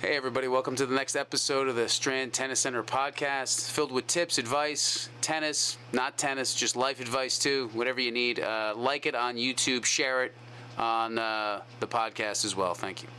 [0.00, 4.06] Hey, everybody, welcome to the next episode of the Strand Tennis Center podcast, filled with
[4.06, 8.40] tips, advice, tennis, not tennis, just life advice too, whatever you need.
[8.40, 10.34] Uh, like it on YouTube, share it
[10.78, 12.72] on uh, the podcast as well.
[12.72, 13.10] Thank you.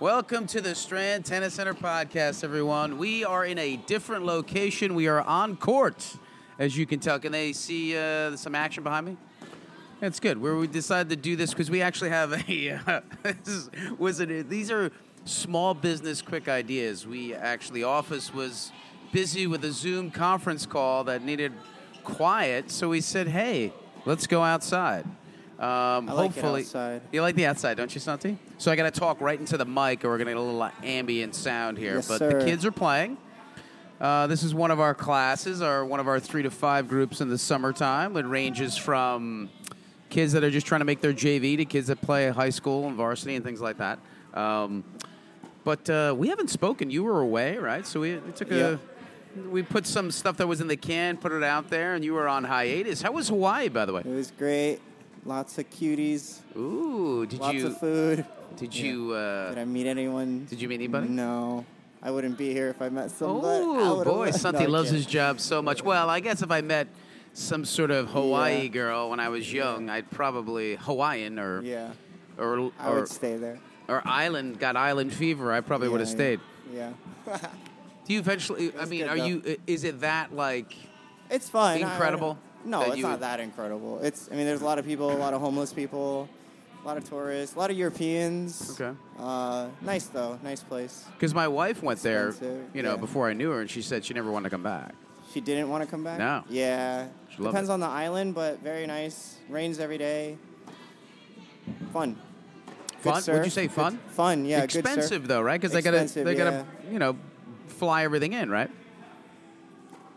[0.00, 2.96] Welcome to the Strand Tennis Center podcast, everyone.
[2.96, 4.94] We are in a different location.
[4.94, 6.16] We are on court,
[6.58, 7.18] as you can tell.
[7.18, 9.16] Can they see uh, some action behind me?
[10.00, 10.40] That's good.
[10.40, 12.80] Where we decided to do this because we actually have a.
[12.86, 14.48] Uh, this is, was it?
[14.48, 14.90] These are
[15.24, 17.06] small business quick ideas.
[17.06, 18.72] We actually office was
[19.12, 21.52] busy with a Zoom conference call that needed
[22.02, 23.72] quiet, so we said, "Hey,
[24.04, 25.04] let's go outside."
[25.58, 27.02] Um, I like it hopefully, outside.
[27.12, 28.36] you like the outside, don't you, Santi?
[28.58, 30.70] So I got to talk right into the mic, or we're gonna get a little
[30.82, 31.96] ambient sound here.
[31.96, 32.38] Yes, but sir.
[32.38, 33.16] the kids are playing.
[34.00, 37.20] Uh, this is one of our classes, our one of our three to five groups
[37.20, 38.16] in the summertime.
[38.16, 39.48] It ranges from
[40.10, 42.86] kids that are just trying to make their JV to kids that play high school
[42.86, 43.98] and varsity and things like that.
[44.34, 44.84] Um,
[45.64, 46.90] but uh, we haven't spoken.
[46.90, 47.86] You were away, right?
[47.86, 48.78] So we, we took a.
[49.50, 52.14] We put some stuff that was in the can, put it out there, and you
[52.14, 53.02] were on hiatus.
[53.02, 54.02] How was Hawaii, by the way?
[54.02, 54.78] It was great.
[55.24, 56.38] Lots of cuties.
[56.56, 58.24] Ooh, did lots you of food.
[58.56, 58.84] did Yeah.
[58.84, 60.46] you uh, Did I meet anyone?
[60.48, 61.08] did you meet anybody?
[61.08, 61.64] No.
[62.00, 63.64] I wouldn't be here if I met somebody.
[63.64, 65.82] Oh boy, No, Santi I'm loves his job so much.
[65.82, 66.86] Well, I guess if I met
[67.32, 68.68] some sort of Hawaii Yeah.
[68.68, 71.90] girl when I was young, I'd probably Hawaiian or Yeah.
[72.38, 73.58] or I would stay there.
[73.88, 75.52] Or island got island fever.
[75.52, 76.40] I probably would have Yeah, stayed.
[76.72, 76.92] Yeah.
[78.06, 78.72] Do you eventually?
[78.78, 79.24] I mean, are though.
[79.24, 79.56] you?
[79.66, 80.74] Is it that like?
[81.30, 81.78] it's fun.
[81.78, 84.00] Incredible no, it's you- not that incredible.
[84.00, 84.28] It's.
[84.30, 86.28] I mean, there's a lot of people, a lot of homeless people,
[86.82, 88.78] a lot of tourists, a lot of Europeans.
[88.80, 88.96] Okay.
[89.18, 90.38] Uh, nice though.
[90.42, 91.04] Nice place.
[91.12, 92.34] Because my wife went there,
[92.72, 92.96] you know, yeah.
[92.96, 94.94] before I knew her, and she said she never wanted to come back.
[95.32, 96.18] She didn't want to come back.
[96.18, 96.44] No.
[96.48, 97.08] Yeah.
[97.30, 97.72] She Depends it.
[97.72, 99.36] on the island, but very nice.
[99.48, 100.38] Rains every day.
[101.92, 102.16] Fun.
[103.04, 103.98] Good Would you say good- fun?
[104.08, 104.60] Fun, yeah.
[104.66, 104.76] good.
[104.76, 105.60] Expensive though, right?
[105.60, 106.90] Because they gotta they gotta yeah.
[106.92, 107.16] you know
[107.68, 108.70] fly everything in, right?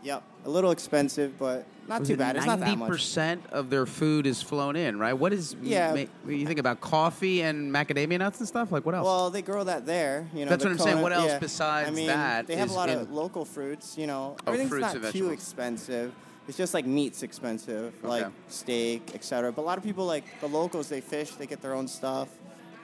[0.03, 0.23] Yep.
[0.45, 2.37] A little expensive, but not Was too it bad.
[2.37, 2.77] It's not that much.
[2.79, 5.13] Ninety percent of their food is flown in, right?
[5.13, 5.93] What is Yeah.
[6.25, 8.71] ma- you think about coffee and macadamia nuts and stuff?
[8.71, 9.05] Like what else?
[9.05, 10.27] Well, they grow that there.
[10.33, 11.01] You know, That's what I'm saying.
[11.01, 11.39] What else yeah.
[11.39, 13.97] besides I mean, that They have is a lot in- of local fruits.
[13.97, 16.13] You know, Oh, everything's not too expensive.
[16.47, 19.51] It's just like meat's expensive, like steak, etc.
[19.51, 21.31] But a lot of people, like the locals, they fish.
[21.31, 22.29] They get their own stuff.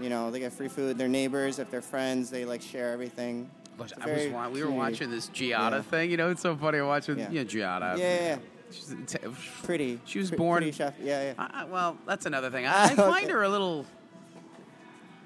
[0.03, 0.97] You know, they get free food.
[0.97, 3.49] Their neighbors, if they're friends, they like share everything.
[3.77, 4.75] But It's I was wa- we were community.
[4.93, 5.81] watching this Giada Yeah.
[5.81, 6.11] thing.
[6.11, 7.29] You know, it's so funny watching Yeah.
[7.31, 7.97] you know Giada.
[7.97, 8.37] Yeah.
[8.69, 9.17] She's t-
[9.63, 9.99] pretty.
[10.05, 10.63] She was born-.
[10.63, 11.33] Yeah, yeah.
[11.37, 12.65] I, well, that's another thing.
[12.67, 13.31] I, I find okay.
[13.33, 13.85] her a little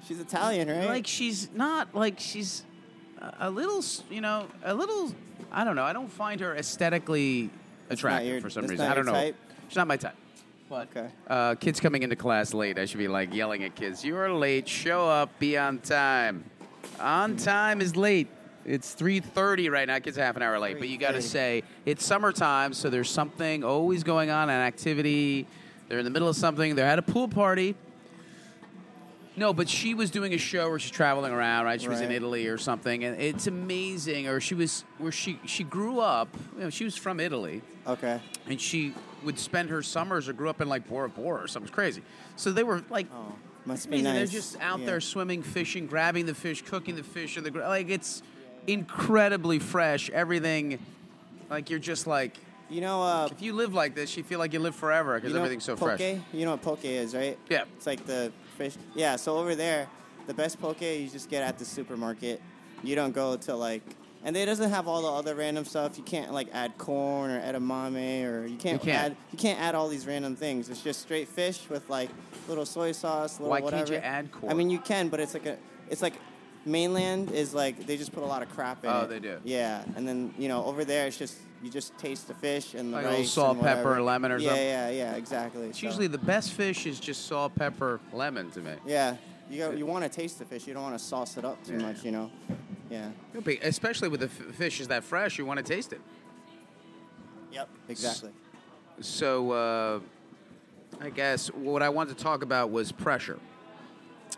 [0.07, 0.87] She's Italian, right?
[0.87, 2.63] like she's not like she's
[3.19, 5.11] a- a little, you know, a little.
[5.51, 5.83] I don't know.
[5.83, 7.49] I don't find her aesthetically
[7.89, 8.85] attractive your- for some reason.
[8.89, 9.11] I don't know.
[9.13, 9.35] type?
[9.69, 10.15] She's not my type.
[10.69, 11.07] But Okay.
[11.27, 14.03] uh, kids coming into class late, I should be like yelling at kids.
[14.03, 14.67] You are late.
[14.67, 15.37] Show up.
[15.39, 16.43] Be on time.
[16.99, 18.27] On time is late.
[18.65, 19.99] It's 3:30 right now.
[19.99, 23.09] Kids are half an hour late, but you got to say it's summertime, so there's
[23.09, 25.47] something always going on, an activity.
[25.87, 26.75] They're in the middle of something.
[26.75, 27.75] They're at a pool party.
[29.37, 31.79] No, but she was doing a show where she's traveling around, right?
[31.79, 32.15] She was in Right.
[32.15, 34.27] Italy or something, and it's amazing.
[34.27, 36.27] Or she was where she she grew up.
[36.57, 38.19] You know, she was from Italy, okay.
[38.49, 41.71] and she would spend her summers or grew up in like Bora Bora or something
[41.71, 42.01] crazy.
[42.35, 43.33] So they were like Oh,
[43.65, 44.15] must be nice.
[44.15, 44.85] They're just out Yeah.
[44.85, 48.21] there swimming, fishing, grabbing the fish, cooking the fish, and the like it's
[48.67, 50.09] incredibly fresh.
[50.09, 50.79] Everything,
[51.49, 52.35] like you're just like
[52.69, 55.29] You know, uh, if you live like this, you feel like you live forever because
[55.29, 55.97] you know everything's so poke?
[55.97, 56.19] fresh.
[56.33, 57.37] You know what poke is, right?
[57.49, 57.63] Yeah.
[57.77, 58.75] It's like the fish.
[58.93, 59.15] Yeah.
[59.15, 59.87] So over there,
[60.27, 62.41] the best poke you just get at the supermarket.
[62.83, 63.81] You don't go to like,
[64.23, 65.97] and it doesn't have all the other random stuff.
[65.97, 69.05] You can't like add corn or edamame or you can't, You can't.
[69.11, 70.69] add you can't add all these random things.
[70.69, 72.09] It's just straight fish with like
[72.47, 74.51] little soy sauce, little Why can't you add corn?
[74.51, 75.57] I mean, you can, but it's like a
[75.89, 76.13] it's like
[76.65, 79.09] mainland is like they just put a lot of crap in Oh, it.
[79.09, 79.39] they do.
[79.43, 82.91] Yeah, and then you know over there it's just you just taste the fish and
[82.93, 83.79] the Like a little rice salt, and whatever.
[83.81, 84.65] pepper, and lemon or yeah, something?
[84.67, 85.67] Yeah, yeah, exactly.
[85.67, 88.73] It's So- usually the best fish is just salt, pepper, lemon to me.
[88.85, 89.15] yeah.
[89.49, 90.67] You go, you want to taste the fish.
[90.67, 91.77] You don't want to sauce it up too Yeah.
[91.87, 92.03] much.
[92.03, 92.31] You know.
[92.89, 93.09] Yeah.
[93.63, 96.01] Especially with the f- fish is that fresh, you want to taste it.
[97.51, 97.69] Yep.
[97.89, 98.31] Exactly.
[99.01, 99.99] So, uh,
[101.01, 103.39] I guess what I wanted to talk about was pressure.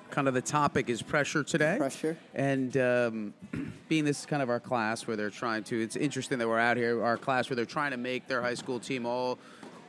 [0.09, 1.75] Kind of the topic is pressure today.
[1.77, 2.17] Pressure.
[2.33, 3.33] And um,
[3.89, 6.59] being this is kind of our class where they're trying to, it's interesting that we're
[6.59, 9.37] out here, our class where they're trying to make their high school team all,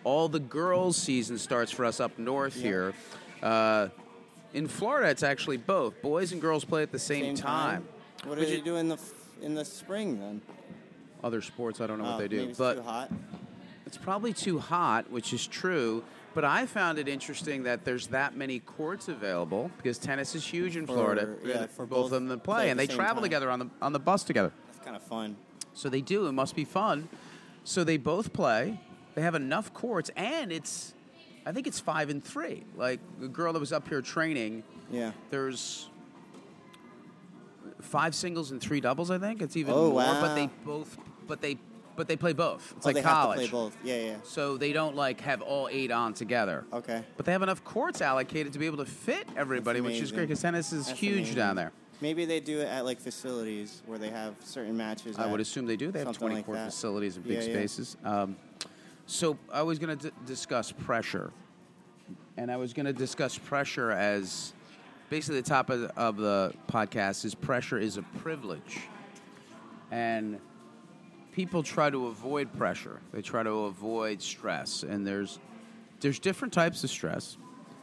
[0.05, 2.63] all the girls' season starts for us up north Yeah.
[2.63, 2.93] here.
[3.43, 3.89] Uh,
[4.53, 6.01] in Florida, it's actually both.
[6.03, 7.87] Boys and girls play at the same, time.
[8.25, 9.13] What do Would they you- do in the f-
[9.43, 10.43] in the spring then?
[11.25, 12.37] Other sports, I don't know Oh, what they do.
[12.37, 13.11] maybe it's but too hot.
[13.87, 16.03] It's probably too hot, which is true.
[16.33, 20.77] But I found it interesting that there's that many courts available because tennis is huge
[20.77, 21.35] in For- Florida.
[21.45, 23.17] yeah, for both both of them to play play, at and the they same travel
[23.17, 23.23] time.
[23.25, 24.53] together on the on the bus together.
[24.73, 25.37] That's kind of fun.
[25.75, 26.27] So they do.
[26.27, 27.09] It must be fun.
[27.65, 28.81] So they both play.
[29.17, 30.95] They have enough courts, and it's,
[31.45, 32.65] I think it's five and three.
[32.77, 35.11] Like the girl that was up here training, Yeah.
[35.31, 35.90] there's
[37.81, 39.11] five singles and three doubles.
[39.11, 40.03] I think it's even Oh, more.
[40.03, 40.97] But they both,
[41.27, 41.59] but they,
[41.97, 42.73] but they play both.
[42.77, 43.39] It's oh, like they college.
[43.41, 43.77] have to play both.
[43.85, 44.17] Yeah, yeah.
[44.25, 46.65] So they don't like have all eight on together.
[46.73, 47.03] Okay.
[47.17, 50.29] But they have enough courts allocated to be able to fit everybody, which is great
[50.29, 51.35] because tennis is That's huge amazing.
[51.37, 51.73] down there.
[52.03, 55.19] Maybe they do it at like facilities where they have certain matches.
[55.19, 55.91] I would assume they do.
[55.91, 56.71] They have 20 like court that.
[56.71, 57.55] facilities and big Yeah, yeah.
[57.55, 57.97] spaces.
[58.05, 58.37] Um,
[59.05, 61.31] so I was going to d- discuss pressure.
[62.39, 64.55] And I was going to discuss pressure as
[65.11, 68.81] basically the top of the, of the podcast is pressure is a privilege.
[69.91, 70.39] And
[71.33, 73.01] people try to avoid pressure.
[73.13, 74.83] They try to avoid stress.
[74.83, 75.39] And there's
[76.01, 77.37] there's different types of stress.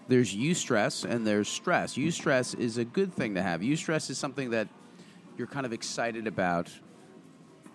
[0.07, 1.95] There's eustress and there's stress.
[1.95, 3.61] Eustress is a good thing to have.
[3.61, 4.69] Eustress is something that
[5.37, 6.71] you're kind of excited about.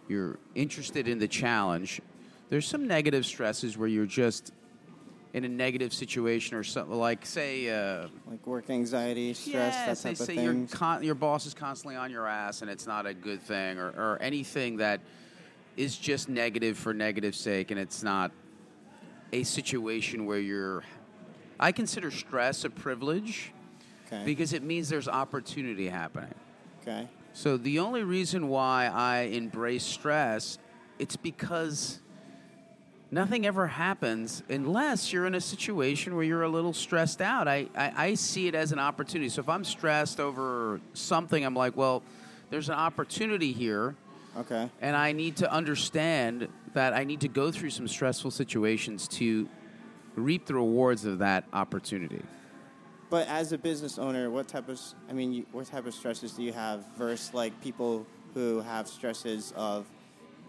[0.09, 2.01] You're interested in the challenge.
[2.49, 4.53] There's some negative stresses where you're just
[5.35, 9.99] in a negative situation or something like say uh, like work anxiety, stress, yeah, that
[9.99, 10.73] say, type of say your, things.
[10.73, 13.89] con- your boss is constantly on your ass and it's not a good thing, or,
[13.89, 15.01] or anything that
[15.77, 18.31] is just negative for negative sake, and it's not
[19.33, 20.83] a situation where you're.
[21.59, 23.53] I consider stress a privilege
[24.07, 24.23] okay.
[24.25, 26.35] because it means there's opportunity happening.
[26.83, 27.09] okay.
[27.33, 30.59] So the only reason why I embrace stress,
[30.99, 32.02] it's because
[33.13, 37.47] nothing ever happens unless you're in a situation where you're a little stressed out.
[37.47, 39.29] I, I, I see it as an opportunity.
[39.29, 42.03] So if I'm stressed over something, I'm like, well,
[42.51, 43.95] there's an opportunity here,
[44.37, 44.69] Okay.
[44.81, 49.47] and I need to understand that I need to go through some stressful situations to
[50.17, 52.23] reap the rewards of that opportunity.
[53.11, 56.43] But as a business owner, what type of I mean, what type of stresses do
[56.43, 59.87] you have versus like people who have stresses of,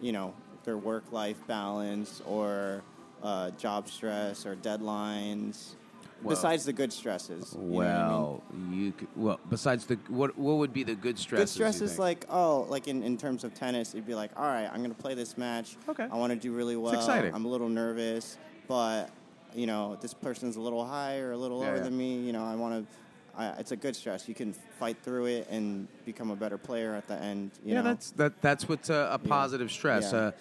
[0.01, 0.33] you know,
[0.63, 2.81] their work-life balance or
[3.21, 5.75] uh, job stress or deadlines?
[6.21, 7.53] Well- besides the good stresses.
[7.53, 8.07] you know what I mean?
[8.09, 11.49] Well, you could, well besides the what what would be the good stresses?
[11.51, 14.45] Good stress is like oh, like in, in terms of tennis, it'd be like, all
[14.45, 15.75] right, I'm gonna play this match.
[15.89, 16.07] Okay.
[16.09, 16.93] I want to do really well.
[16.93, 17.33] It's exciting.
[17.33, 18.37] I'm a little nervous,
[18.69, 19.09] but
[19.53, 21.83] you know, this person's a little higher, a little Yeah, lower yeah.
[21.83, 22.19] than me.
[22.21, 22.95] You know, I want to.
[23.35, 24.27] I, it's a good stress.
[24.27, 27.51] You can fight through it and become a better player at the end.
[27.65, 27.89] You yeah, know?
[27.89, 28.41] that's that.
[28.41, 30.11] That's what's a, a positive stress.
[30.11, 30.31] Yeah.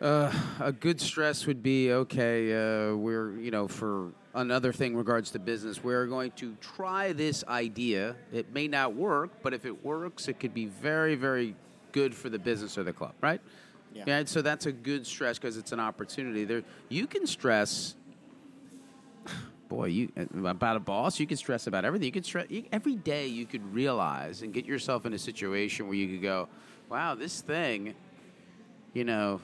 [0.00, 2.52] Uh, uh, a good stress would be okay.
[2.52, 7.44] Uh, we're you know for another thing regards to business, we're going to try this
[7.48, 8.16] idea.
[8.32, 11.54] It may not work, but if it works, it could be very very
[11.92, 13.40] good for the business or the club, right?
[13.94, 14.24] Yeah.
[14.24, 16.44] so that's a good stress because it's an opportunity.
[16.44, 17.94] There, you can stress.
[19.72, 22.04] Boy, you uh, about a boss, you can stress about everything.
[22.04, 23.26] You could stress you, every day.
[23.26, 26.48] You could realize and get yourself in a situation where you could go,
[26.90, 27.94] "Wow, this thing,
[28.92, 29.40] you know,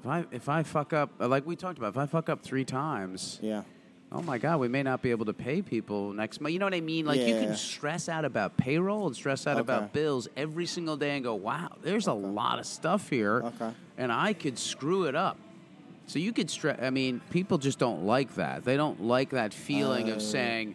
[0.00, 2.42] if I if I fuck up, uh, like we talked about, if I fuck up
[2.42, 3.64] three times, yeah.
[4.10, 6.54] oh my god, we may not be able to pay people next month.
[6.54, 7.04] You know what I mean?
[7.04, 7.40] Like you Yeah.
[7.40, 9.60] can stress out about payroll and stress out Okay.
[9.60, 13.72] about bills every single day and go, "Wow, there's a lot of stuff here, Okay.
[13.98, 15.36] and I could screw it up."
[16.06, 16.78] So you could stress.
[16.82, 18.64] I mean, people just don't like that.
[18.64, 20.14] They don't like that feeling Oh.
[20.14, 20.74] of saying,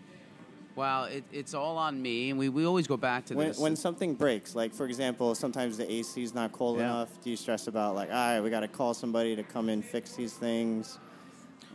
[0.75, 3.59] "Well, it, it's all on me." And we, we always go back to When, this.
[3.59, 6.86] when something breaks, like for example, sometimes the AC is not cold Yeah.
[6.86, 7.10] enough.
[7.24, 9.81] Do you stress about like, all right, we got to call somebody to come in
[9.81, 10.98] fix these things?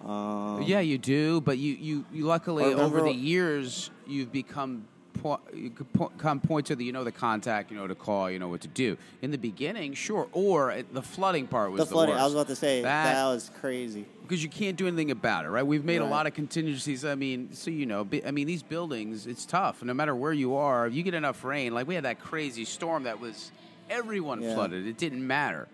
[0.04, 4.88] Um, yeah, you do, but you, you, you luckily Or over the years you've become
[5.14, 7.94] po- you could po- come point to the you know the contact, you know to
[7.94, 8.96] call, you know what to do.
[9.22, 12.14] In the beginning, sure, or at the flooding part was the flooding.
[12.14, 14.04] I was about to say That- that, was crazy.
[14.22, 15.66] because you can't do anything about it, right?
[15.66, 17.04] We've made a lot of contingencies.
[17.04, 19.82] I mean, so you know, I mean, these buildings, it's tough.
[19.82, 22.64] No matter where you are, if you get enough rain, like we had that crazy
[22.64, 23.52] storm that was
[23.90, 24.54] everyone Yeah.
[24.54, 24.86] flooded.
[24.86, 25.68] It didn't matter.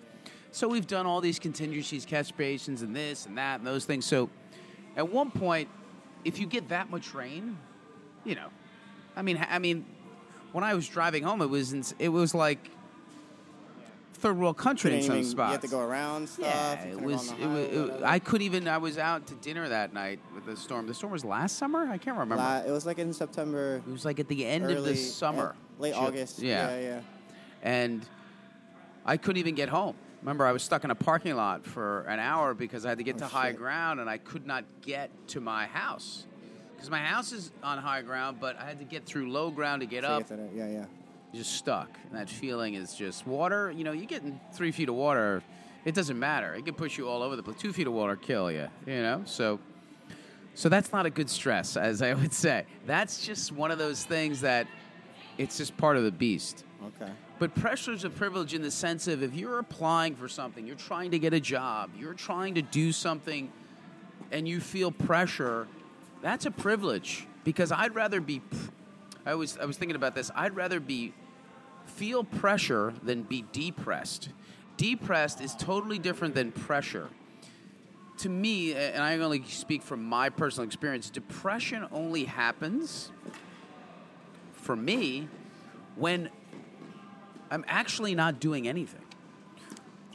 [0.51, 4.07] So we've done all these contingencies, catch basins, and this and that and those things.
[4.07, 4.31] So
[4.97, 5.69] at one point,
[6.25, 7.57] if you get that much rain,
[8.25, 8.49] you know,
[9.19, 9.85] I mean, I mean,
[10.53, 12.71] when I was driving home, it was it was like
[14.15, 15.49] third world country in some even- spots.
[15.49, 16.47] You had to go around stuff.
[16.47, 17.33] Yeah, it was.
[17.33, 18.69] It was, it- I couldn't even.
[18.69, 20.87] I was out to dinner that night with the storm.
[20.87, 21.81] The storm was last summer.
[21.91, 22.37] I can't remember.
[22.37, 23.83] La- it was like in September.
[23.85, 26.39] it was like at the end early, of the summer, eh, late August.
[26.39, 26.71] Yeah.
[26.71, 27.01] yeah, yeah.
[27.63, 28.07] and
[29.05, 29.97] I couldn't even get home.
[30.23, 33.05] Remember, I was stuck in a parking lot for an hour because I had to
[33.05, 36.27] get Oh, to high ground, and I could not get to my house
[36.79, 39.81] because my house is on high ground, but I had to get through low ground
[39.81, 40.29] to get So up.
[40.29, 40.85] to Yeah, yeah.
[41.35, 41.89] just stuck.
[42.09, 43.73] And that feeling is just water.
[43.73, 45.43] You know, you get in three feet of water,
[45.85, 46.55] it doesn't matter.
[46.55, 47.57] It can push you all over the place.
[47.59, 48.69] Two feet of water kill you.
[48.87, 49.59] You know, so
[50.55, 52.65] So that's not a good stress, as I would say.
[52.87, 54.67] That's just one of those things that
[55.37, 56.65] it's just part of the beast.
[57.01, 57.11] Okay.
[57.41, 60.75] But pressure is a privilege in the sense of if you're applying for something, you're
[60.77, 63.53] trying to get a job, you're trying to do something,
[64.33, 65.69] and you feel pressure,
[66.23, 67.27] that's a privilege.
[67.45, 68.43] Because I'd rather be,
[69.25, 70.31] I was I was thinking about this.
[70.35, 71.15] I'd rather be
[71.87, 74.31] feel pressure than be depressed.
[74.77, 77.09] Depressed is totally different than pressure.
[78.19, 83.13] To me, and I only speak from my personal experience, depression only happens
[84.53, 85.29] for me
[85.97, 86.29] when
[87.51, 89.03] I'm actually not doing anything.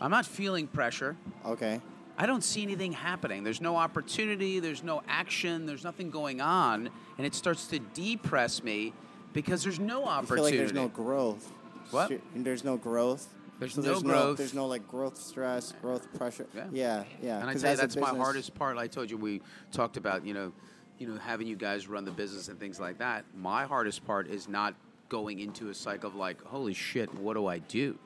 [0.02, 1.16] I'm not feeling pressure.
[1.46, 1.82] Okay.
[2.18, 3.44] I don't see anything happening.
[3.44, 8.64] There's no opportunity, there's no action, there's nothing going on, and it starts to depress
[8.64, 8.94] me
[9.34, 10.36] because there's no opportunity.
[10.36, 11.52] feel like there's no growth.
[11.92, 12.12] What?
[12.12, 13.28] Sh- There's no growth.
[13.60, 14.38] There's So no there's growth.
[14.38, 16.48] there's no like growth stress, growth pressure.
[16.56, 16.66] Yeah.
[16.72, 17.40] Yeah, yeah.
[17.40, 18.78] And I tell you, that's my hardest part.
[18.78, 19.42] I told you we
[19.72, 20.52] talked about, you know,
[20.98, 23.26] you know, having you guys run the business and things like that.
[23.36, 24.76] My hardest part is not
[25.10, 27.98] going into a cycle of like, holy shit, what do I do?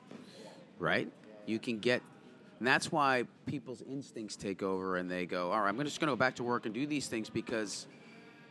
[0.78, 1.10] Right?
[1.46, 2.02] You can get,
[2.58, 6.08] and that's why people's instincts take over and they go, all right, I'm just going
[6.08, 7.86] to go back to work and do these things because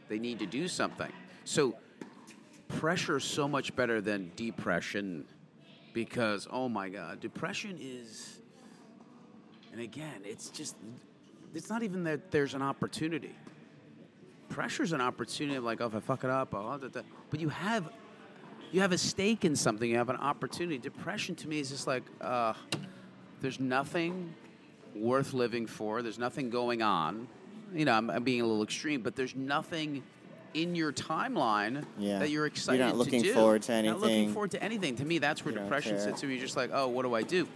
[0.08, 1.12] they need to do something.
[1.44, 1.76] So
[2.70, 5.26] pressure is so much better than depression
[5.94, 8.40] because, oh my God, depression is.
[9.74, 10.78] And again, it's just,
[11.54, 13.36] it's not even that there's an opportunity.
[14.48, 17.02] Pressure's an opportunity like, oh, if I fuck it up, oh, da, da.
[17.30, 17.90] but you have,
[18.72, 19.90] you have a stake in something.
[19.90, 20.78] You have an opportunity.
[20.78, 22.54] Depression to me is just like, uh,
[23.42, 24.34] there's nothing
[24.96, 26.02] worth living for.
[26.02, 27.28] There's nothing going on.
[27.74, 30.04] You know, I'm, I'm being a little extreme, but there's nothing
[30.54, 32.20] in your timeline Yeah.
[32.20, 33.34] that you're excited You're not looking to do.
[33.34, 33.92] forward to anything.
[33.92, 34.96] Not looking forward to anything.
[34.96, 36.22] To me, that's where You depression sits.
[36.22, 37.48] So you're just like, oh, what do I do?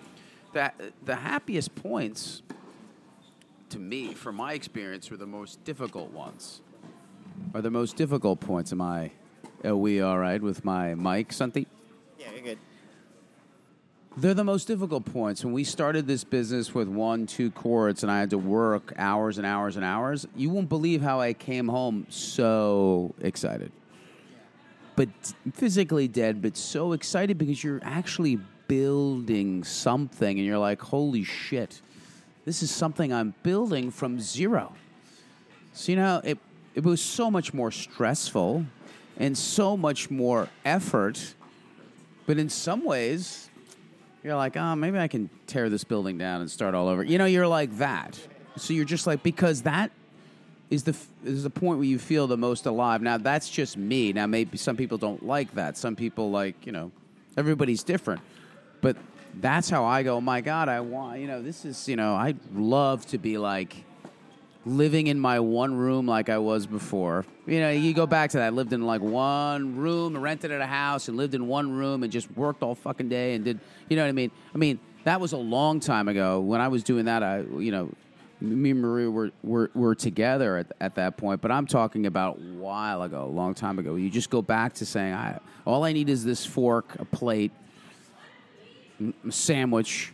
[0.54, 2.42] That the happiest points,
[3.70, 6.62] to me, from my experience, were the most difficult ones.
[7.56, 8.72] Are the most difficult points.
[8.74, 9.12] Am I?
[9.64, 11.68] Are we all right with my mic, Santi?
[14.18, 15.46] They're the most difficult points.
[15.46, 19.38] When we started this business with one, two courts, and I had to work hours
[19.38, 23.72] and hours and hours, you won't believe how I came home so excited.
[24.98, 25.08] But
[25.54, 28.38] physically dead, but so excited because you're actually
[28.68, 31.82] building something, and you're like, holy shit,
[32.44, 34.74] this is something I'm building from zero.
[35.72, 36.38] So, you know, it,
[36.76, 38.66] it was so much more stressful
[39.18, 41.34] and so much more effort,
[42.26, 43.50] but in some ways,
[44.24, 47.04] you're like, oh, maybe I can tear this building down and start all over.
[47.04, 48.20] You know, you're like that.
[48.56, 49.92] So you're just like because that
[50.70, 53.02] is the is the point where you feel the most alive.
[53.02, 54.14] Now that's just me.
[54.14, 55.78] Now maybe some people don't like that.
[55.78, 56.92] Some people like you know,
[57.38, 58.22] everybody's different.
[58.82, 58.98] But
[59.40, 60.18] that's how I go.
[60.18, 63.38] Oh my God, I want you know this is you know I'd love to be
[63.38, 63.76] like
[64.66, 67.26] living in my one room like I was before.
[67.48, 68.48] You know, you go back to that.
[68.48, 72.04] I lived in like one room, rented at a house, and lived in one room
[72.04, 73.60] and just worked all fucking day and did.
[73.90, 74.32] You know what I mean?
[74.54, 76.40] I mean that was a long time ago.
[76.40, 77.92] When I was doing that, I you know,
[78.40, 81.42] me and Maria were were, were together at, at that point.
[81.42, 83.96] But I'm talking about a while ago, a long time ago.
[83.96, 87.52] You just go back to saying, I all I need is this fork, a plate,
[89.28, 90.14] a sandwich,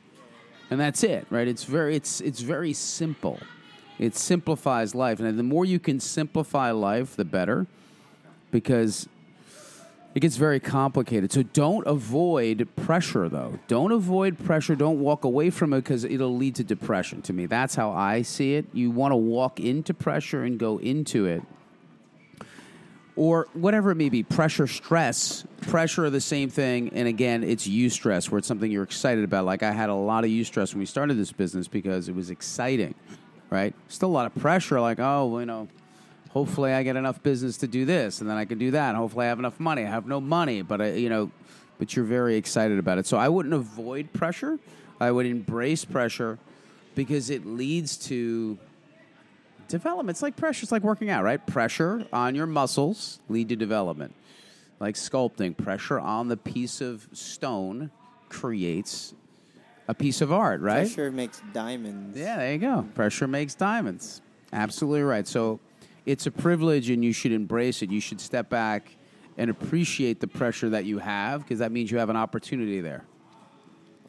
[0.70, 1.48] and that's it, right?
[1.48, 3.39] It's very it's it's very simple.
[4.00, 7.68] It simplifies life, and the more you can simplify life, the better,
[8.51, 9.08] because
[10.13, 11.32] it gets very complicated.
[11.32, 13.60] So don't avoid pressure, though.
[13.68, 14.75] Don't avoid pressure.
[14.75, 17.22] Don't walk away from it because it'll lead to depression.
[17.24, 18.66] To me, that's how I see it.
[18.74, 21.44] You want to walk into pressure and go into it
[23.18, 27.68] or whatever it may be pressure stress pressure are the same thing and again it's
[27.68, 30.80] eustress where it's something you're excited about like i had a lot of eustress when
[30.80, 32.94] we started this business because it was exciting
[33.50, 35.68] right still a lot of pressure like oh well, you know
[36.32, 39.25] hopefully i get enough business to do this and then i can do that hopefully
[39.25, 41.32] i have enough money i have no money but I, you know
[41.80, 44.60] but you're very excited about it so i wouldn't avoid pressure
[45.00, 46.39] i would embrace pressure
[46.96, 48.58] because it leads to
[49.68, 50.16] development.
[50.16, 50.63] It's like pressure.
[50.63, 51.46] It's like working out, right?
[51.46, 54.13] Pressure on your muscles lead to development.
[54.80, 57.92] Like sculpting, pressure on the piece of stone
[58.30, 59.13] creates
[59.88, 60.79] a piece of art, right?
[60.86, 62.17] Pressure makes diamonds.
[62.17, 62.86] Yeah, there you go.
[62.94, 64.22] Pressure makes diamonds.
[64.51, 65.27] Absolutely right.
[65.27, 65.60] So
[66.06, 67.89] it's a privilege and you should embrace it.
[67.89, 68.96] You should step back
[69.38, 73.06] and appreciate the pressure that you have because that means you have an opportunity there.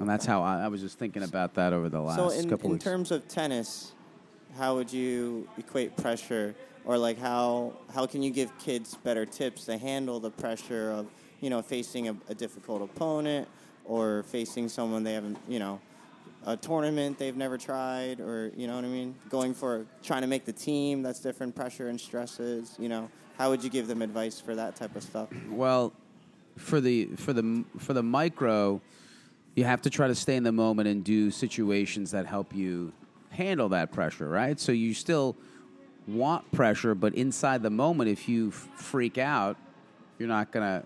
[0.00, 2.48] And that's how I, I was just thinking about that over the last So in,
[2.48, 2.84] couple in weeks.
[2.84, 3.92] terms of tennis,
[4.56, 6.54] how would you equate pressure,
[6.84, 11.08] or like how how can you give kids better tips to handle the pressure of
[11.40, 13.48] you know facing a, a difficult opponent
[13.88, 15.80] or facing someone they haven't you know
[16.46, 20.28] a tournament they've never tried, or you know what I mean, going for trying to
[20.28, 21.02] make the team.
[21.02, 22.74] That's different pressure and stresses.
[22.78, 25.28] You know, how would you give them advice for that type of stuff?
[25.50, 25.92] Well,
[26.56, 28.80] for the for the for the micro,
[29.56, 32.92] you have to try to stay in the moment and do situations that help you
[33.30, 34.58] handle that pressure, right?
[34.58, 35.36] So you still
[36.06, 39.56] want pressure, but inside the moment, if you freak out,
[40.18, 40.84] you're not gonna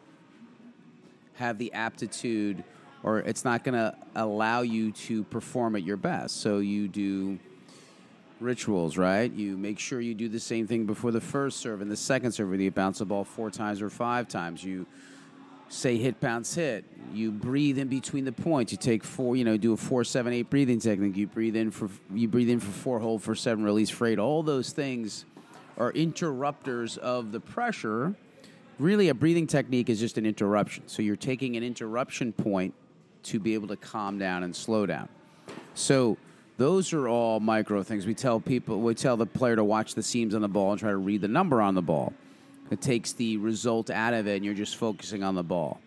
[1.34, 2.64] have the aptitude,
[3.02, 6.40] or it's not gonna allow you to perform at your best.
[6.40, 7.38] So you do
[8.40, 9.30] rituals, right?
[9.32, 12.32] You make sure you do the same thing before the first serve and the second
[12.32, 14.62] serve, whether you bounce the ball four times or five times.
[14.62, 14.86] You
[15.68, 16.84] say hit, bounce, hit.
[17.14, 18.72] You breathe in between the points.
[18.72, 21.16] You take four, you know, do a four, seven, eight breathing technique.
[21.16, 24.18] You breathe in for you breathe in for four, hold for seven, release for eight.
[24.18, 25.24] All those things
[25.78, 28.14] are interrupters of the pressure.
[28.78, 30.84] Really, a breathing technique is just an interruption.
[30.88, 32.74] So you're taking an interruption point
[33.24, 35.08] to be able to calm down and slow down.
[35.74, 36.16] So
[36.56, 38.06] those are all micro things.
[38.06, 40.80] We tell people, we tell the player to watch the seams on the ball and
[40.80, 42.12] try to read the number on the ball.
[42.70, 45.80] It takes the result out of it, and you're just focusing on the ball.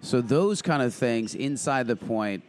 [0.00, 2.44] So those kind of things inside the point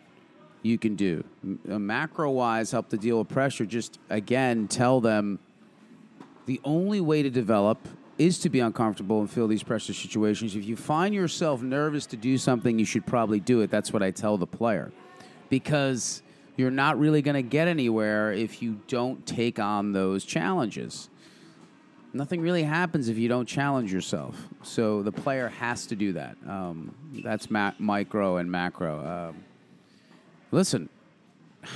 [0.61, 1.23] you can do.
[1.69, 3.65] Uh, Macro wise, help to deal with pressure.
[3.65, 5.39] Just again, tell them
[6.45, 7.79] the only way to develop
[8.19, 10.55] is to be uncomfortable and feel these pressure situations.
[10.55, 13.71] If you find yourself nervous to do something, you should probably do it.
[13.71, 14.91] That's what I tell the player.
[15.49, 16.21] Because
[16.57, 21.09] you're not really going to get anywhere if you don't take on those challenges.
[22.11, 24.35] Nothing really happens if you don't challenge yourself.
[24.63, 26.35] So the player has to do that.
[26.45, 29.29] Um, that's ma- micro and macro.
[29.29, 29.43] Um,
[30.51, 30.89] listen,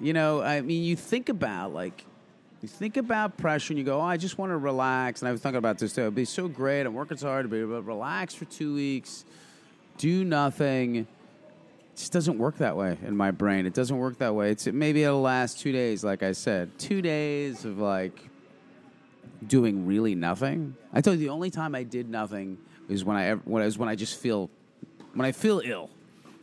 [0.00, 2.06] you know, I mean, you think about like,
[2.62, 5.20] you think about pressure and you go, oh, I just want to relax.
[5.20, 6.02] And I was thinking about this too.
[6.02, 6.86] It'd be so great.
[6.86, 9.24] I'm working so hard to be able to relax for two weeks,
[9.98, 10.96] do nothing.
[10.96, 11.06] It
[11.96, 13.66] just doesn't work that way in my brain.
[13.66, 14.52] It doesn't work that way.
[14.52, 18.18] It's maybe it'll last two days, like I said, two days of like
[19.44, 20.76] doing really nothing.
[20.92, 23.66] I told you the only time I did nothing is when I ever, when I
[23.66, 24.50] was when I just feel
[25.14, 25.90] when I feel ill.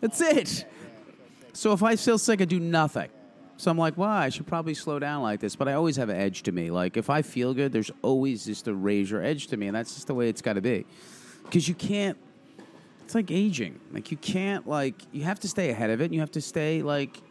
[0.01, 0.65] That's it.
[1.53, 3.09] So if I feel sick, I do nothing.
[3.59, 5.57] So I'm like, well, I should probably slow down like this.
[5.57, 6.71] But I always have an edge to me.
[6.71, 9.95] Like if I feel good, there's always just a razor edge to me, and that's
[9.95, 10.85] just the way it's got to be.
[11.43, 12.17] Because you can't.
[13.03, 13.77] It's like aging.
[13.91, 16.05] Like you can't like you have to stay ahead of it.
[16.05, 17.21] And you have to stay like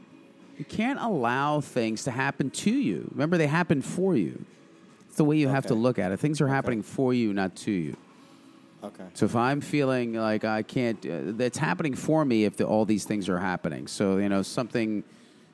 [0.59, 3.09] you can't allow things to happen to you.
[3.13, 4.45] Remember, they happen for you.
[5.07, 6.19] It's the way you have to look at it.
[6.19, 7.97] Things are happening for you, not to you.
[8.85, 9.05] Okay.
[9.15, 12.85] So if I'm feeling like I can't, uh, that's happening for me if the, all
[12.85, 13.87] these things are happening.
[13.87, 15.05] So you know something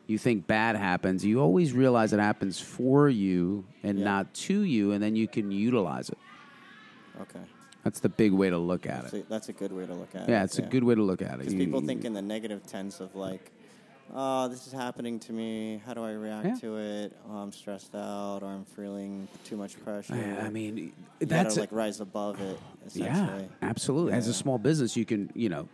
[0.07, 4.05] you think bad happens, you always realize it happens for you and Yeah.
[4.05, 6.19] not to you, and then you can utilize it.
[7.23, 7.40] Okay.
[7.85, 9.29] That's the big way to look at it.
[9.29, 10.29] that's a good way to look at it.
[10.31, 11.38] Yeah, it's a good way to look at it.
[11.40, 13.53] Because people think in the negative tense of like,
[14.14, 15.81] oh, this is happening to me.
[15.85, 16.55] How do I react Yeah.
[16.57, 17.17] to it?
[17.29, 20.14] Oh, I'm stressed out, or I'm feeling too much pressure.
[20.14, 22.59] I I mean, you that's gotta like rise above it.
[22.95, 24.12] Yeah, absolutely.
[24.14, 25.69] As a small business, you can, you know,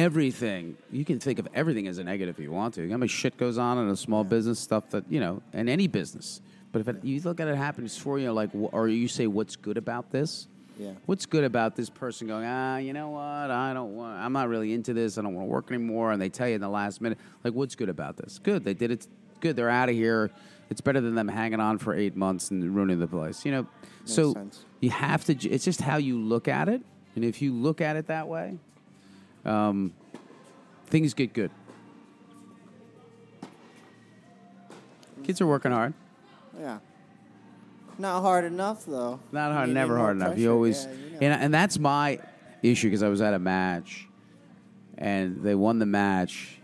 [0.00, 0.76] everything.
[0.90, 2.82] You can think of everything as a negative if you want to.
[2.82, 5.42] You know how much shit goes on in a small business stuff that you know,
[5.52, 6.40] in any business.
[6.72, 9.56] But if it, you look at it happens for you, like, or you say, "What's
[9.56, 10.46] good about this?"
[10.78, 10.92] Yeah.
[11.04, 12.46] What's good about this person going?
[12.46, 13.50] Ah, you know what?
[13.50, 14.18] I don't want.
[14.18, 15.18] I'm not really into this.
[15.18, 16.10] I don't want to work anymore.
[16.12, 18.38] And they tell you in the last minute, like, what's good about this?
[18.38, 18.64] Good.
[18.64, 19.06] They did it.
[19.40, 19.56] Good.
[19.56, 20.30] They're out of here.
[20.70, 23.44] It's better than them hanging on for eight months and ruining the place.
[23.44, 23.66] You know.
[24.06, 24.64] so sense.
[24.80, 25.34] you have to.
[25.50, 26.80] It's just how you look at it,
[27.14, 28.56] and if you look at it that way,
[29.44, 29.92] um,
[30.86, 31.50] things get good.
[35.24, 35.94] Kids are working hard.
[36.58, 36.78] Yeah.
[37.98, 39.20] Not hard enough though.
[39.30, 40.38] Not hard, You need never more hard enough.
[40.38, 41.18] You always, Yeah, you know.
[41.20, 42.18] and and that's my
[42.62, 44.08] issue because I was at a match,
[44.96, 46.58] and they won the match,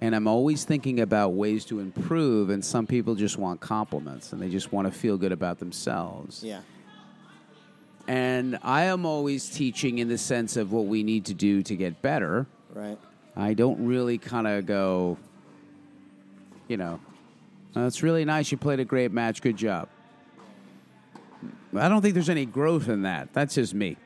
[0.00, 2.50] and I'm always thinking about ways to improve.
[2.50, 6.44] And some people just want compliments, and they just want to feel good about themselves.
[6.44, 6.60] Yeah.
[8.08, 11.76] And I am always teaching in the sense of what we need to do to
[11.76, 12.46] get better.
[12.72, 12.98] Right.
[13.36, 15.18] I don't really kind of go,
[16.66, 17.00] you know,
[17.76, 18.50] "Oh, it's really nice.
[18.50, 19.42] You played a great match.
[19.42, 19.88] Good job.
[21.76, 23.32] I don't think there's any growth in that.
[23.34, 23.96] That's just me.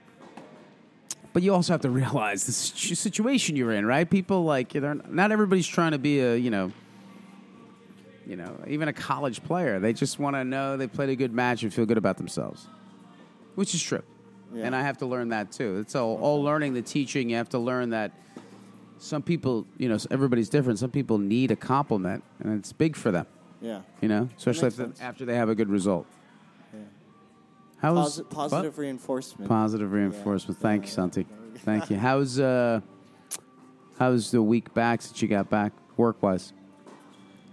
[1.33, 4.09] But you also have to realize the situation you're in, right?
[4.09, 6.73] People like they're not everybody's trying to be a you know,
[8.27, 9.79] you know, even a college player.
[9.79, 12.67] They just want to know they played a good match and feel good about themselves,
[13.55, 14.03] which is true.
[14.55, 14.67] Yeah.
[14.67, 15.79] And I have to learn that too.
[15.79, 17.31] It's all, all learning the teaching.
[17.31, 18.13] You have to learn that
[18.99, 20.79] some people, you know, everybody's different.
[20.79, 23.27] Some people need a compliment, and it's big for them.
[23.61, 23.83] Yeah.
[24.01, 25.01] You know, especially sense.
[25.01, 26.07] after they have a good result.
[26.73, 26.81] Yeah.
[27.79, 29.49] How was Posi- positive reinforcement.
[29.49, 30.61] Positive reinforcement.
[30.61, 31.27] Thank you, Santi.
[31.59, 31.97] Thank you.
[31.97, 32.81] How's uh,
[33.99, 36.53] How was the week back since you got back work wise?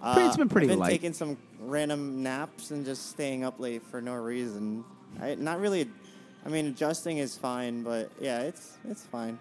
[0.01, 0.89] Uh, it's been pretty I've been light.
[0.89, 4.83] taking some random naps and just staying up late for no reason.
[5.21, 5.89] I not really.
[6.45, 9.39] I mean, adjusting is fine, but yeah, it's it's fine.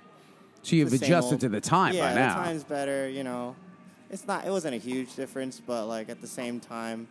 [0.62, 2.36] So you've adjusted old- to the time yeah, by now.
[2.36, 3.08] the time's better.
[3.08, 3.54] You know,
[4.10, 4.46] it's not.
[4.46, 7.08] It wasn't a huge difference, but like at the same time,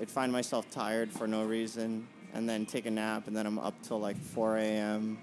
[0.00, 3.58] I'd find myself tired for no reason, and then take a nap, and then I'm
[3.58, 5.18] up till like 4 a.m.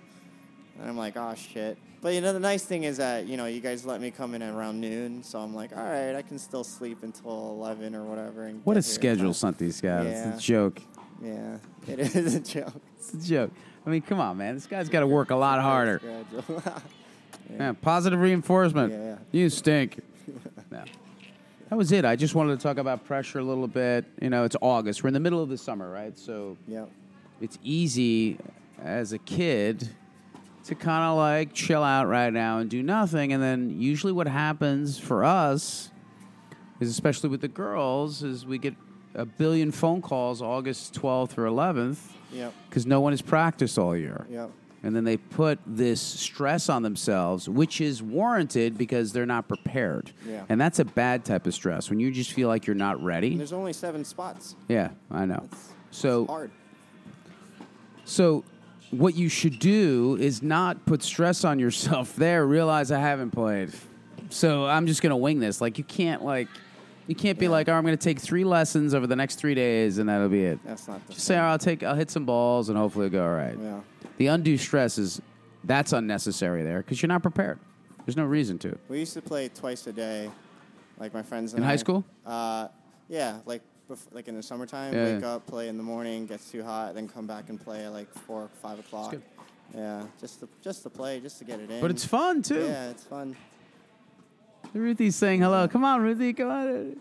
[0.79, 1.77] And I'm like, oh shit.
[2.01, 4.36] But you know, the nice thing is that you know you guys let me come
[4.36, 8.03] in around noon, so I'm like, all right, I can still sleep until 11 or
[8.03, 8.43] whatever.
[8.43, 9.34] And What a schedule.
[9.34, 10.05] Santi's got.
[10.05, 10.29] Yeah.
[10.29, 10.81] It's a joke.
[11.21, 12.82] Yeah, it is a joke.
[12.97, 13.51] It's a joke.
[13.86, 14.56] I mean, come on, man.
[14.56, 16.01] This guy's got to work a lot harder.
[17.54, 18.91] Yeah, positive reinforcement.
[18.91, 19.17] Yeah, yeah.
[19.32, 20.01] You stink.
[20.71, 20.84] no.
[21.69, 22.06] That was it.
[22.06, 24.06] I just wanted to talk about pressure a little bit.
[24.21, 25.04] You know, it's August.
[25.04, 26.17] We're in the middle of the summer, right?
[26.17, 26.89] So yep.
[27.41, 28.38] it's easy
[28.82, 29.89] as a kid
[30.65, 33.34] to kind of like chill out right now and do nothing.
[33.34, 35.91] And then usually what happens for us
[36.80, 38.75] is, especially with the girls, is we get
[39.15, 41.97] a billion phone calls August 12th or 11th
[42.32, 42.54] Yep.
[42.69, 44.25] because no one has practiced all year.
[44.30, 44.51] Yep.
[44.84, 50.12] And then they put this stress on themselves, which is warranted because they're not prepared.
[50.30, 50.43] Yeah.
[50.47, 53.32] And that's a bad type of stress when you just feel like you're not ready.
[53.32, 54.56] And there's only seven spots.
[54.67, 55.41] Yeah, I know.
[55.51, 56.51] It's So hard.
[58.04, 58.43] so
[58.91, 62.45] what you should do is not put stress on yourself there.
[62.45, 63.71] Realize I haven't played.
[64.30, 65.62] So I'm just gonna wing this.
[65.62, 66.47] Like you can't like
[67.07, 69.97] you can't be like, oh, I'm gonna take three lessons over the next three days
[69.97, 70.59] and that'll be it.
[70.65, 73.19] That's not the Just say, oh, I'll take I'll hit some balls and hopefully it'll
[73.19, 73.57] go all right.
[73.61, 73.79] Yeah.
[74.17, 75.21] The undue stress is
[75.63, 77.59] that's unnecessary there because you're not prepared.
[78.05, 78.77] There's no reason to.
[78.87, 80.29] We used to play twice a day,
[80.99, 81.71] like my friends and In I.
[81.71, 82.05] high school?
[82.25, 82.67] Uh,
[83.09, 85.15] yeah, like bef- like in the summertime, Yeah.
[85.15, 87.93] wake up, play in the morning, gets too hot, then come back and play at
[87.93, 89.11] like four, or five o'clock.
[89.11, 89.21] good.
[89.75, 91.81] Yeah, just to just to play, just to get it in.
[91.81, 92.65] But it's fun too.
[92.65, 93.35] Yeah, it's fun.
[94.79, 95.67] Ruthie's saying hello.
[95.67, 96.33] Come on, Ruthie.
[96.33, 96.97] Come on.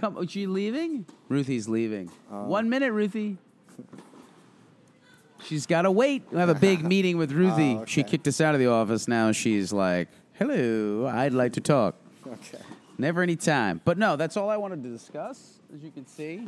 [0.00, 0.16] Come.
[0.18, 1.04] Oh, she leaving?
[1.28, 2.10] Ruthie's leaving.
[2.32, 2.44] Oh.
[2.44, 3.36] One minute, Ruthie.
[5.44, 6.22] She's got to wait.
[6.30, 7.74] We have a big meeting with Ruthie.
[7.80, 9.08] Oh, She kicked us out of the office.
[9.08, 11.94] Now she's like, "Hello, I'd like to talk."
[12.26, 12.58] Okay.
[12.98, 13.80] Never any time.
[13.84, 15.60] But no, that's all I wanted to discuss.
[15.74, 16.46] As you can see,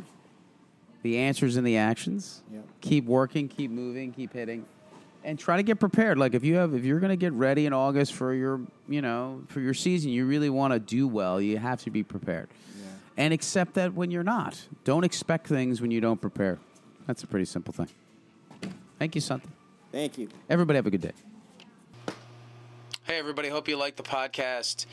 [1.01, 2.43] the answers and the actions.
[2.51, 2.63] Yep.
[2.81, 4.65] Keep working, keep moving, keep hitting,
[5.23, 6.17] and try to get prepared.
[6.17, 9.01] Like if you have, if you're going to get ready in August for your, you
[9.01, 11.39] know, for your season, you really want to do well.
[11.41, 12.85] You have to be prepared, Yeah.
[13.17, 14.61] and accept that when you're not.
[14.83, 16.59] Don't expect things when you don't prepare.
[17.07, 17.87] That's a pretty simple thing.
[18.99, 19.47] Thank you, Santa.
[19.91, 20.29] Thank you.
[20.49, 21.11] Everybody have a good day.
[23.03, 23.49] Hey, everybody.
[23.49, 24.85] Hope you like the podcast.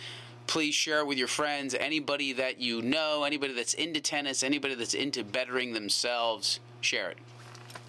[0.47, 4.75] Please share it with your friends, anybody that you know, anybody that's into tennis, anybody
[4.75, 6.59] that's into bettering themselves.
[6.81, 7.19] Share it.